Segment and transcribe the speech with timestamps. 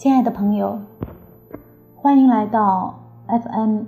[0.00, 0.80] 亲爱的朋友，
[1.94, 3.82] 欢迎来到 FM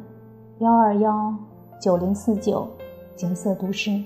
[0.59, 1.35] 幺二幺
[1.81, 2.69] 九零四九
[3.17, 4.05] 景色读诗。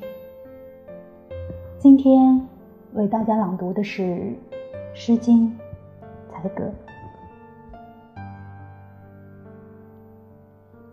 [1.80, 2.46] 今天
[2.92, 4.02] 为大家朗读的是
[4.94, 5.50] 《诗经·
[6.32, 6.62] 才格》。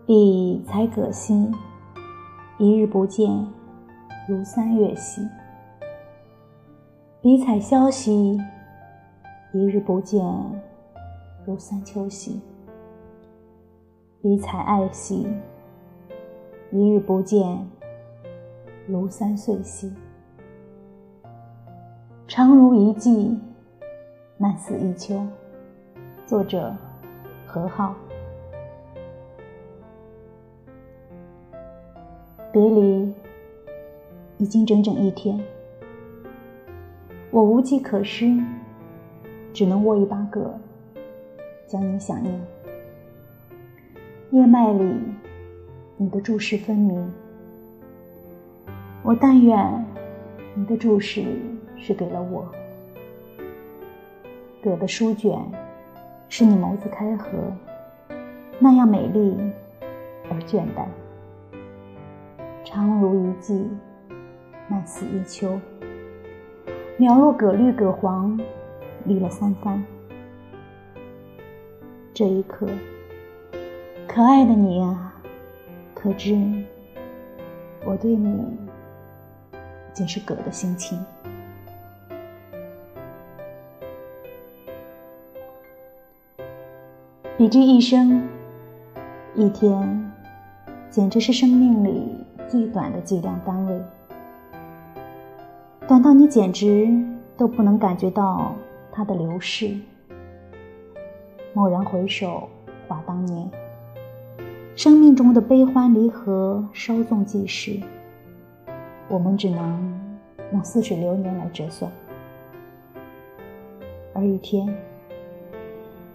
[0.04, 1.48] 彼才葛兮，
[2.58, 3.30] 一日不见，
[4.28, 5.22] 如三月兮；
[7.20, 8.36] 彼采萧兮，
[9.52, 10.20] 一日不见。
[11.46, 12.40] 如三秋兮，
[14.22, 15.26] 彼采艾兮；
[16.70, 17.68] 一日不见，
[18.86, 19.92] 如三岁兮。
[22.26, 23.38] 长如一季，
[24.38, 25.22] 漫似一秋。
[26.24, 26.74] 作者：
[27.46, 27.94] 何浩。
[32.50, 33.12] 别离
[34.38, 35.38] 已经整整一天，
[37.30, 38.42] 我无计可施，
[39.52, 40.58] 只能握一把葛。
[41.74, 42.40] 将你想念，
[44.30, 44.94] 叶脉里，
[45.96, 47.12] 你的注视分明。
[49.02, 49.84] 我但愿
[50.54, 51.24] 你的注视
[51.76, 52.46] 是给了我。
[54.62, 55.36] 葛的书卷，
[56.28, 57.30] 是你眸子开合，
[58.60, 59.36] 那样美丽
[60.30, 60.86] 而倦怠。
[62.62, 63.68] 长如一季，
[64.68, 65.58] 慢似一秋。
[66.98, 68.38] 描若葛绿葛黄，
[69.06, 69.84] 离了三番。
[72.14, 72.68] 这一刻，
[74.06, 75.12] 可爱的你啊，
[75.92, 76.38] 可知
[77.84, 78.56] 我对你
[79.92, 80.96] 竟是葛的心情？
[87.36, 88.22] 比之一生，
[89.34, 90.12] 一天
[90.88, 93.82] 简直是生命里最短的计量单位，
[95.88, 96.88] 短到你简直
[97.36, 98.54] 都不能感觉到
[98.92, 99.76] 它的流逝。
[101.54, 102.48] 蓦然回首，
[102.88, 103.48] 话当年，
[104.74, 107.78] 生命中的悲欢离合稍纵即逝，
[109.08, 110.00] 我们只能
[110.52, 111.88] 用似水流年来折算。
[114.12, 114.76] 而一天，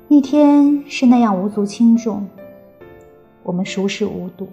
[0.09, 2.27] 一天是那样无足轻重，
[3.41, 4.45] 我们熟视无睹。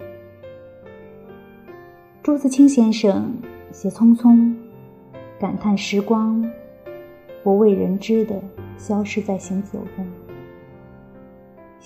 [2.23, 3.33] 朱自清先生
[3.73, 4.55] 写匆匆，
[5.37, 6.49] 感叹时光
[7.43, 8.41] 不为人知的
[8.77, 10.07] 消失在行走中。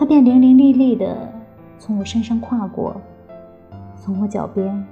[0.00, 1.14] 他便伶伶俐俐地
[1.78, 2.98] 从我身上跨过，
[3.98, 4.82] 从我脚边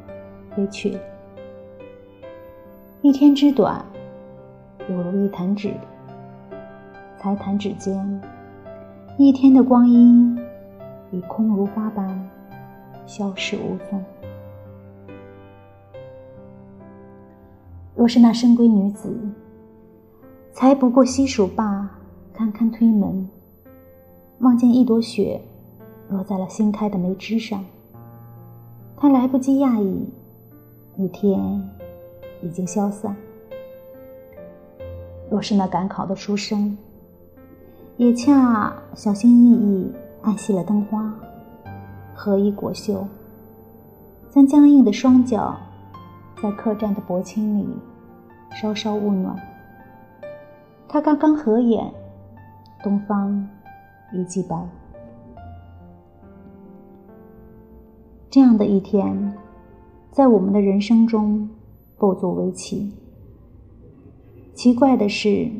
[0.54, 0.98] 飞去。
[3.00, 3.82] 一天之短，
[4.86, 5.72] 犹如一弹指，
[7.16, 8.20] 才弹指间，
[9.16, 10.38] 一天的光阴
[11.10, 12.28] 已空如花般
[13.06, 14.04] 消失无踪。
[17.96, 19.18] 若是那深闺女子，
[20.52, 21.88] 才不过西蜀罢，
[22.34, 23.26] 堪堪推门。
[24.40, 25.40] 望见一朵雪
[26.08, 27.64] 落在了新开的梅枝上，
[28.96, 30.08] 他来不及讶异，
[30.96, 31.68] 一天
[32.40, 33.16] 已经消散。
[35.28, 36.78] 若是那赶考的书生，
[37.96, 41.12] 也恰小心翼翼按熄了灯花，
[42.14, 43.04] 合衣裹袖，
[44.30, 45.56] 将僵硬的双脚
[46.40, 47.68] 在客栈的薄青里
[48.52, 49.36] 稍稍捂暖。
[50.86, 51.92] 他刚刚合眼，
[52.84, 53.48] 东方。
[54.10, 54.56] 一记白，
[58.30, 59.34] 这样的一天，
[60.10, 61.46] 在我们的人生中
[61.98, 62.90] 不足为奇。
[64.54, 65.50] 奇怪的是，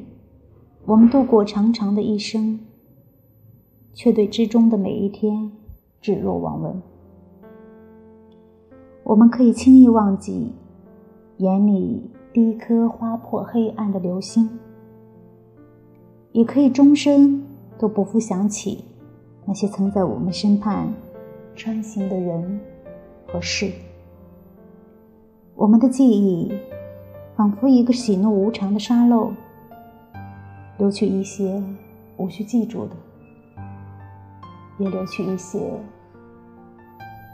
[0.87, 2.59] 我们度过长长的一生，
[3.93, 5.53] 却对之中的每一天
[6.01, 6.83] 置若罔闻。
[9.05, 10.53] 我们可以轻易忘记
[11.37, 14.59] 眼里第一颗划破黑暗的流星，
[16.33, 17.45] 也可以终身。
[17.79, 18.85] 都不复想起
[19.47, 20.93] 那些曾在我们身畔
[21.55, 22.61] 穿行的人
[23.27, 23.71] 和事。
[25.55, 26.53] 我们的记忆
[27.37, 29.33] 仿佛一个喜怒无常的沙漏，
[30.77, 31.63] 留去一些
[32.17, 32.93] 无需记住的，
[34.79, 35.59] 也留去一些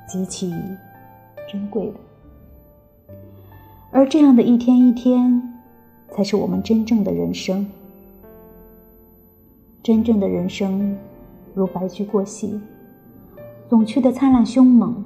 [0.07, 0.53] 极其
[1.51, 1.95] 珍贵的。
[3.91, 5.43] 而这样的一天一天，
[6.11, 7.67] 才是我们真正的人生。
[9.85, 10.97] 真正的人生
[11.53, 12.59] 如白驹过隙，
[13.69, 15.05] 总去的灿烂凶猛。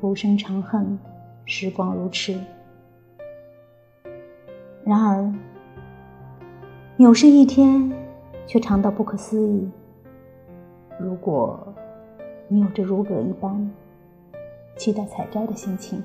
[0.00, 0.96] 浮生长恨，
[1.46, 2.38] 时光如痴。
[4.84, 5.34] 然而，
[6.96, 7.92] 有生一天，
[8.46, 9.68] 却长到不可思议。
[11.00, 11.74] 如果
[12.46, 13.68] 你有着如葛一般
[14.76, 16.00] 期待采摘的心情，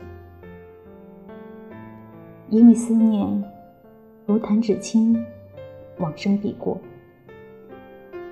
[2.49, 3.43] 因为思念
[4.25, 5.23] 如弹指轻，
[5.99, 6.75] 往生笔过。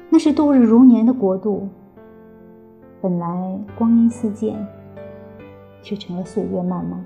[0.09, 1.69] 那是度日如年的国度，
[3.01, 4.55] 本来光阴似箭，
[5.81, 7.05] 却成了岁月漫漫。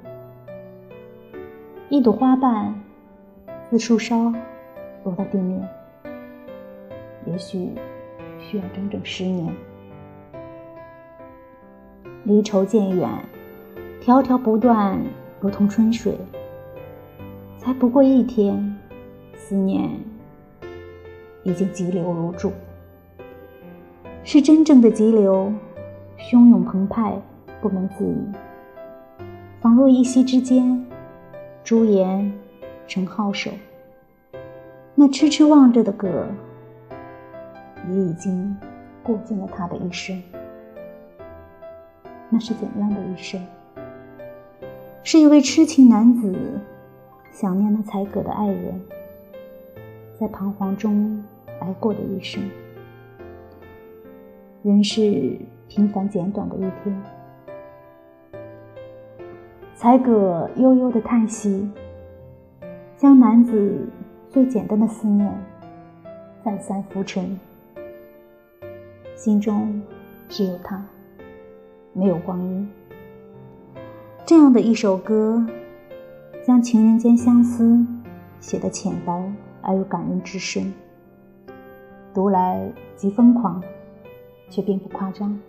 [1.89, 2.73] 一朵花瓣。
[3.69, 4.31] 自树梢
[5.03, 5.67] 落到地面，
[7.25, 7.71] 也许
[8.37, 9.51] 需要整整十年。
[12.23, 13.09] 离愁渐远，
[13.99, 15.01] 条条不断，
[15.39, 16.15] 如同春水。
[17.57, 18.77] 才不过一天，
[19.35, 19.89] 思念
[21.41, 22.51] 已经急流如注，
[24.23, 25.53] 是真正的急流，
[26.17, 27.21] 汹涌澎湃，
[27.61, 28.17] 不能自已。
[29.61, 30.85] 仿若一夕之间，
[31.63, 32.31] 朱颜。
[32.85, 33.49] 成皓首，
[34.93, 36.27] 那痴痴望着的葛，
[37.89, 38.55] 也已经
[39.01, 40.21] 过尽了他的一生。
[42.29, 43.41] 那是怎样的一生？
[45.01, 46.35] 是一位痴情男子
[47.31, 48.81] 想念那才葛的爱人，
[50.19, 51.23] 在彷徨中
[51.61, 52.43] 挨过的一生。
[54.63, 55.37] 人是
[55.67, 57.03] 平凡简短的一天，
[59.75, 61.69] 才葛悠悠的叹息。
[62.95, 63.85] 将男子
[64.29, 65.29] 最简单的思念
[66.45, 67.37] 再三浮沉，
[69.17, 69.81] 心中
[70.29, 70.81] 只有他，
[71.91, 72.69] 没有光阴。
[74.25, 75.45] 这样的一首歌，
[76.41, 77.85] 将情人间相思
[78.39, 79.29] 写得浅白
[79.61, 80.73] 而又感人至深，
[82.13, 83.61] 读来极疯狂，
[84.53, 85.39] 却并不夸张。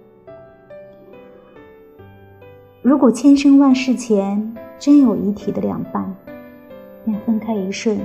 [2.80, 6.14] 如果千生万世前真有遗体的两半。
[7.04, 8.00] 便分开一瞬，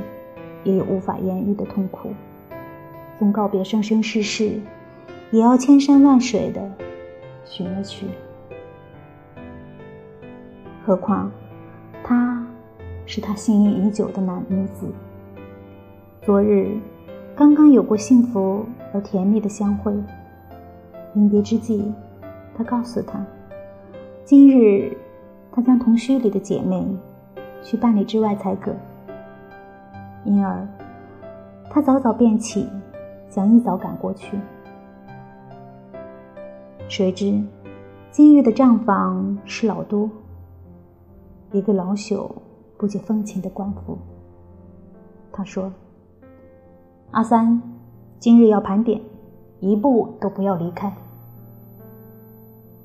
[0.65, 2.09] 也有无法言喻的痛苦。
[3.17, 4.59] 纵告别生生世世，
[5.31, 6.69] 也要千山万水的
[7.45, 8.07] 寻了去。
[10.85, 11.31] 何况，
[12.03, 12.45] 他
[13.05, 14.85] 是他心仪已久的男女子。
[16.23, 16.77] 昨日
[17.37, 19.93] 刚刚有过幸福而甜蜜的相会，
[21.13, 21.91] 临别之际，
[22.55, 23.25] 他告诉他，
[24.23, 24.95] 今日
[25.51, 26.85] 他将同墟里的姐妹
[27.63, 28.73] 去办理之外才可。
[30.23, 30.67] 因而，
[31.69, 32.67] 他早早便起，
[33.29, 34.37] 想一早赶过去。
[36.87, 37.41] 谁知，
[38.11, 40.09] 今日的账房是老多，
[41.51, 42.29] 一个老朽、
[42.77, 43.97] 不解风情的官府。
[45.31, 45.71] 他说
[47.11, 47.61] ：“阿三，
[48.19, 48.99] 今日要盘点，
[49.59, 50.93] 一步都不要离开。”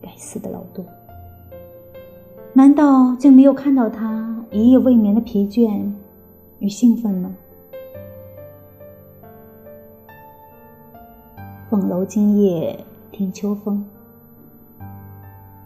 [0.00, 0.84] 该死的老杜，
[2.52, 5.92] 难道竟没有看到他一夜未眠的疲倦？
[6.58, 7.34] 与兴奋吗？
[11.68, 13.84] 凤楼今夜听秋风，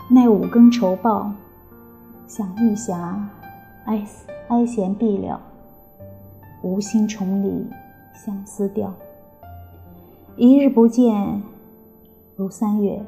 [0.09, 1.33] 奈五更愁报，
[2.27, 3.29] 想玉霞
[3.85, 4.03] 哀
[4.49, 5.41] 哀弦毕了，
[6.63, 7.67] 无心重理
[8.15, 8.95] 相思调。
[10.41, 11.43] 一日不见，
[12.37, 13.05] 如三月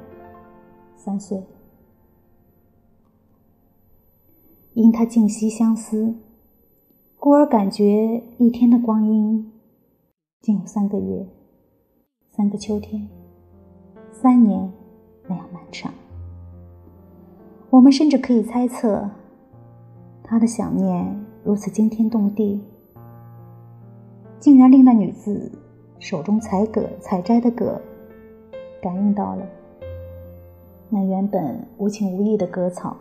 [0.96, 1.40] 三岁。
[4.74, 6.16] 因他静息相思。
[7.16, 9.52] 故而感觉一天的光阴，
[10.40, 11.24] 竟有三个月、
[12.32, 13.08] 三个秋天、
[14.10, 14.72] 三年
[15.28, 15.94] 那样漫长。
[17.70, 19.08] 我们甚至可以猜测，
[20.24, 22.60] 他的想念如此惊天动地，
[24.40, 25.59] 竟然令那女子
[26.00, 27.80] 手中采葛采摘的葛
[28.82, 29.46] 感应到了。
[30.88, 32.96] 那原本无情无义的葛草，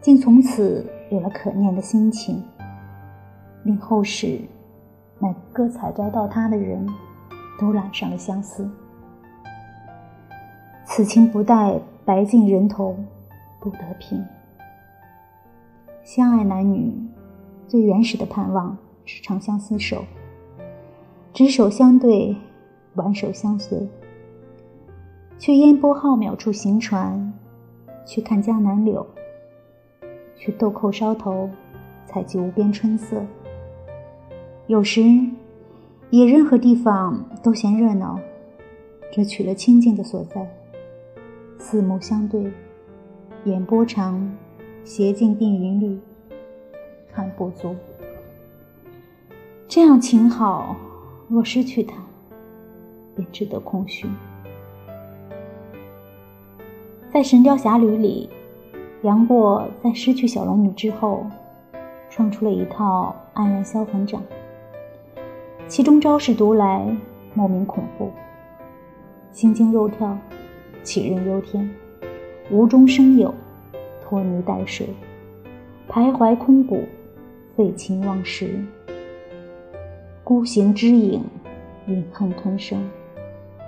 [0.00, 2.42] 竟从此有了可念的心情。
[3.64, 4.40] 令后世
[5.20, 6.84] 每个采摘到它的人
[7.60, 8.68] 都染上了相思。
[10.84, 12.96] 此情不待白尽人头
[13.60, 14.24] 不得平。
[16.02, 16.92] 相爱男女
[17.68, 20.04] 最原始的盼望是长相厮守，
[21.32, 22.36] 执手相对，
[22.94, 23.88] 挽手相随。
[25.38, 27.32] 去烟波浩渺处行船，
[28.04, 29.06] 去看江南柳，
[30.36, 31.48] 去豆蔻梢头
[32.04, 33.16] 采集无边春色。
[34.66, 35.02] 有时，
[36.10, 38.20] 也任何地方都嫌热闹，
[39.10, 40.46] 只取了清静的所在。
[41.58, 42.52] 四目相对，
[43.44, 44.30] 眼波长，
[44.84, 45.98] 斜镜并云绿，
[47.10, 47.74] 看不足。
[49.66, 50.76] 这样情好，
[51.32, 51.94] 若失去它，
[53.16, 54.06] 便只得空虚。
[57.10, 58.28] 在《神雕侠侣》里，
[59.00, 61.24] 杨过在失去小龙女之后，
[62.10, 64.22] 创出了一套黯然销魂掌，
[65.66, 66.86] 其中招式读来
[67.32, 68.10] 莫名恐怖，
[69.30, 70.14] 心惊肉跳，
[70.84, 71.66] 杞人忧天，
[72.50, 73.34] 无中生有，
[74.02, 74.86] 拖泥带水，
[75.88, 76.84] 徘徊空谷，
[77.56, 78.62] 废寝忘食，
[80.32, 81.22] 孤行之影，
[81.88, 82.82] 饮恨吞声，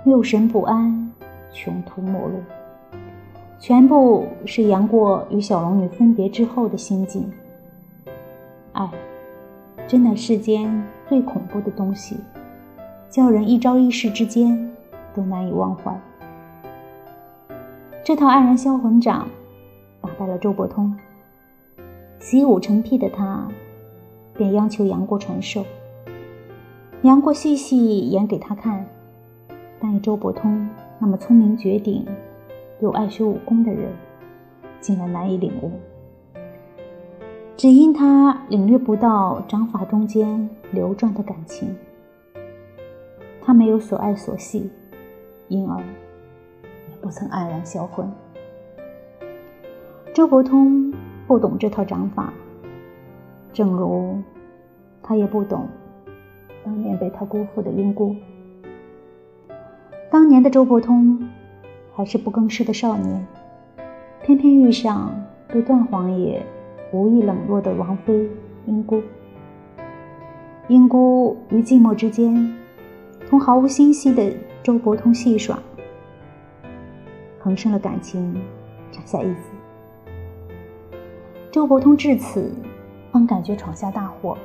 [0.03, 1.11] 六神不安，
[1.51, 2.41] 穷途末路。
[3.59, 7.31] 全部是杨过与小龙女分别之后的心境。
[8.71, 8.89] 爱，
[9.85, 12.17] 真乃世间最恐怖的东西，
[13.11, 14.71] 叫人一朝一夕之间
[15.13, 15.95] 都难以忘怀。
[18.03, 19.27] 这套黯然销魂掌
[20.01, 20.97] 打败了周伯通，
[22.17, 23.47] 习武成癖的他，
[24.33, 25.63] 便央求杨过传授。
[27.03, 28.85] 杨过细细演给他看，
[29.79, 30.67] 但周伯通
[30.99, 32.05] 那么聪明绝顶。
[32.81, 33.89] 又爱学武功的人，
[34.81, 35.71] 竟然难以领悟，
[37.55, 41.73] 只因他领略不到掌法中间流转的感情。
[43.41, 44.69] 他没有所爱所系，
[45.47, 48.11] 因而也不曾黯然销魂。
[50.13, 50.93] 周伯通
[51.25, 52.33] 不懂这套掌法，
[53.53, 54.21] 正如
[55.01, 55.65] 他也不懂
[56.65, 58.15] 当年被他辜负的英姑。
[60.11, 61.25] 当年的周伯通。
[61.97, 63.25] 还是不更事的少年，
[64.21, 65.15] 偏偏遇上
[65.47, 66.45] 被段皇爷
[66.91, 68.29] 无意冷落的王妃
[68.65, 69.01] 英姑。
[70.67, 72.53] 英姑于寂寞之间，
[73.29, 74.29] 同毫无心息的
[74.61, 75.57] 周伯通戏耍，
[77.39, 78.35] 横生了感情，
[78.91, 79.39] 产下一子。
[81.49, 82.53] 周伯通至此
[83.09, 84.37] 方感觉闯下大祸，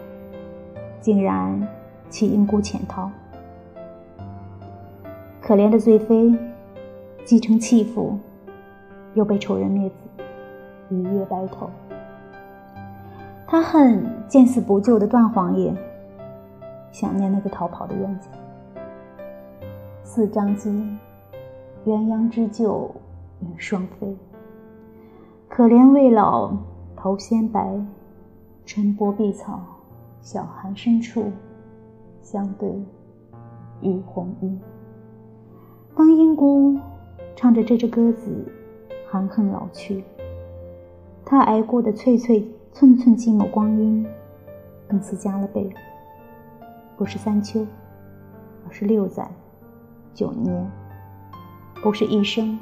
[1.00, 1.66] 竟然
[2.10, 3.10] 弃英姑潜逃。
[5.40, 6.36] 可怜的罪妃。
[7.22, 8.18] 继承弃妇，
[9.14, 9.94] 又被仇人灭子，
[10.88, 11.70] 一夜白头。
[13.46, 15.72] 他恨见死不救的段皇爷，
[16.90, 18.26] 想念那个逃跑的冤家。
[20.02, 20.70] 四张机，
[21.84, 22.90] 鸳鸯织就
[23.40, 24.16] 与双飞。
[25.48, 26.52] 可怜未老
[26.96, 27.78] 头先白，
[28.64, 29.60] 春波碧草，
[30.20, 31.30] 小寒深处，
[32.22, 32.68] 相对
[33.80, 34.58] 玉红衣。
[35.94, 36.78] 当英姑。
[37.36, 38.30] 唱着这支歌子，
[39.08, 40.04] 含恨老去。
[41.24, 44.06] 她挨过的翠翠寸寸寂寞光阴，
[44.86, 45.70] 更似加了倍。
[46.98, 47.66] 不是三秋，
[48.66, 49.26] 而是六载、
[50.12, 50.62] 九年；
[51.82, 52.58] 不是一生，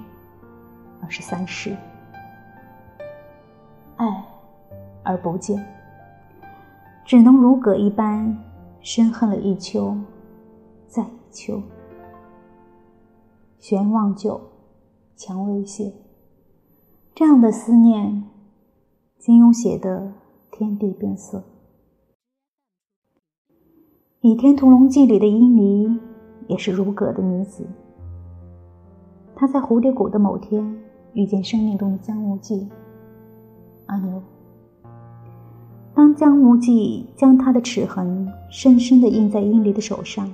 [1.02, 1.74] 而是三世。
[3.96, 4.24] 爱
[5.02, 5.66] 而不见，
[7.04, 8.38] 只能如葛一般
[8.90, 9.95] 深恨了一秋，
[10.87, 11.61] 再一秋。
[13.59, 14.40] 悬望酒。
[15.14, 15.92] 蔷薇谢，
[17.14, 18.25] 这样的思念，
[19.18, 20.14] 金庸写的
[20.50, 21.38] 天地变色。
[24.23, 26.00] 《倚天屠龙记》里的殷离
[26.47, 27.66] 也是如葛的女子。
[29.37, 32.66] 她在蝴蝶谷的某天遇见生命中的江无忌、
[33.85, 34.23] 阿牛。
[35.98, 40.32] 当江无忌将他的齿痕深深的印在英离的手上，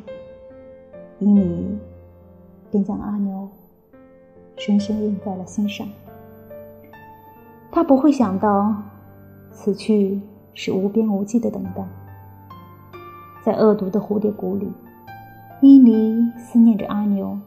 [1.20, 1.78] 英离
[2.70, 3.48] 便将阿牛。
[4.58, 5.88] 深深印在了心上。
[7.72, 8.76] 他不会想到，
[9.50, 10.20] 此去
[10.52, 11.82] 是无边无际的等待。
[13.42, 14.70] 在恶毒的蝴蝶谷里，
[15.62, 17.38] 伊犁思念着阿牛，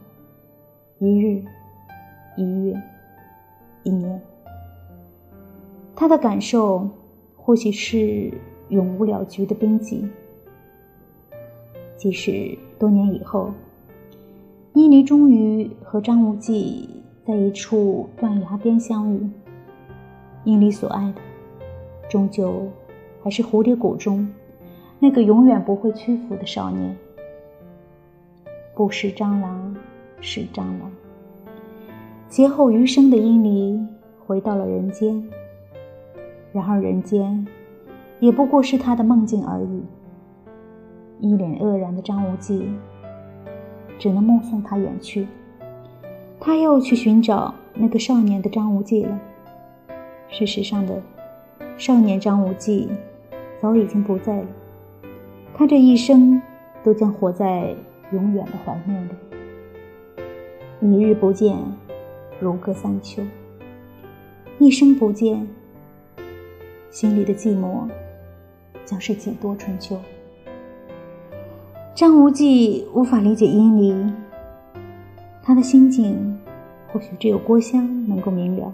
[0.97, 1.45] 一日、
[2.35, 2.81] 一月、
[3.83, 4.19] 一年。
[5.95, 6.89] 他的感受
[7.47, 8.29] 或许是
[8.67, 10.05] 永无了局的冰寂。
[11.95, 13.53] 即使多年以后，
[14.73, 16.89] 伊犁终于和张无忌。
[17.25, 19.29] 在一处断崖边相遇，
[20.45, 21.21] 因你所爱的，
[22.09, 22.69] 终究
[23.21, 24.29] 还是蝴蝶谷中
[24.97, 26.95] 那个永远不会屈服的少年。
[28.73, 29.75] 不是蟑螂
[30.21, 30.89] 是蟑螂，
[32.29, 33.77] 劫后余生的因离
[34.25, 35.21] 回到了人间，
[36.57, 37.45] 然而人间
[38.19, 39.83] 也不过是他的梦境而已。
[41.19, 42.67] 一脸愕然的张无忌，
[43.99, 45.27] 只能目送他远去。
[46.39, 49.19] 他又去寻找那个少年的张无忌了。
[50.29, 50.99] 事实上的，
[51.77, 52.89] 少年张无忌
[53.61, 54.47] 早已经不在了。
[55.53, 56.41] 他这一生
[56.83, 57.75] 都将活在
[58.11, 59.11] 永远的怀念里。
[60.81, 61.55] 一日不见，
[62.39, 63.21] 如隔三秋；
[64.57, 65.47] 一生不见，
[66.97, 67.87] 心里的寂寞
[68.83, 69.95] 将是几多春秋。
[71.93, 73.95] 张无忌无法理解殷离。
[75.43, 76.35] 他的心境，
[76.91, 78.73] 或许只有郭襄能够明了。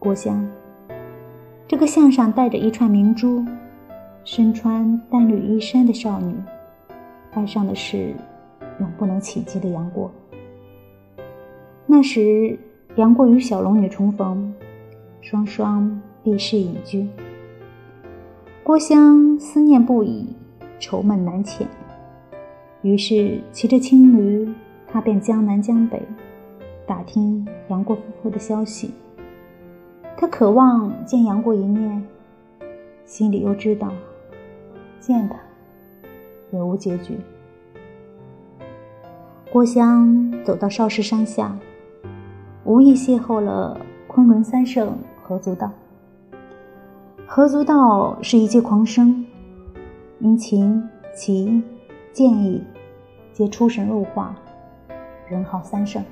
[0.00, 0.44] 郭襄，
[1.68, 3.44] 这个项上带着一串明珠、
[4.24, 6.34] 身穿淡绿衣衫的少女，
[7.34, 8.12] 爱上的是
[8.80, 10.10] 永不能企及的杨过。
[11.86, 12.58] 那时，
[12.96, 14.52] 杨过与小龙女重逢，
[15.20, 17.06] 双双避世隐居。
[18.64, 20.26] 郭襄思念不已，
[20.80, 21.64] 愁闷难遣，
[22.82, 24.52] 于是骑着青驴，
[24.88, 26.02] 踏遍江南江北，
[26.84, 28.92] 打听杨过夫妇的消息。
[30.16, 32.04] 他渴望见杨过一面，
[33.04, 33.92] 心里又知道
[34.98, 35.36] 见他
[36.50, 37.16] 也无结局。
[39.52, 41.56] 郭襄走到少室山下。
[42.64, 45.70] 无意邂逅了昆仑三圣何足道。
[47.28, 49.26] 何足道是一介狂生，
[50.20, 50.80] 因琴、
[51.12, 51.60] 棋、
[52.12, 52.62] 剑艺
[53.32, 54.32] 皆出神入化，
[55.28, 56.02] 人号三圣。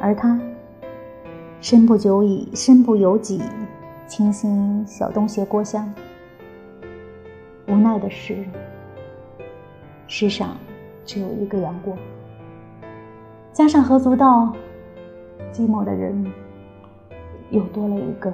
[0.00, 0.40] 而他
[1.60, 3.42] 身不久矣，身不由己，
[4.06, 5.92] 倾心小东邪郭襄。
[7.68, 8.44] 无奈的是，
[10.06, 10.56] 世上
[11.04, 11.94] 只有一个杨过，
[13.52, 14.50] 加上何足道。
[15.52, 16.26] 寂寞的人
[17.50, 18.32] 又多了一个，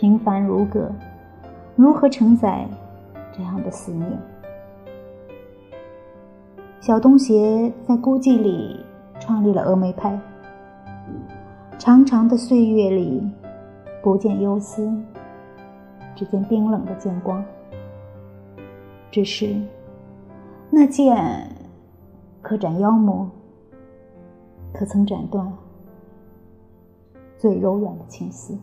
[0.00, 0.90] 平凡如歌，
[1.76, 2.66] 如何承载
[3.36, 4.10] 这样的思念？
[6.80, 8.82] 小东邪在孤寂里
[9.20, 10.18] 创立了峨眉派，
[11.78, 13.30] 长长的岁月里，
[14.02, 14.90] 不见忧思，
[16.16, 17.44] 只见冰冷的剑光。
[19.10, 19.54] 只是
[20.70, 21.54] 那剑
[22.40, 23.30] 可斩妖魔。
[24.72, 25.52] 可曾斩断
[27.36, 28.56] 最柔软的情丝？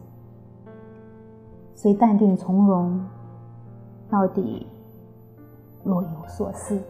[1.79, 2.99] 虽淡定从容，
[4.09, 4.65] 到底
[5.83, 6.81] 若有所思。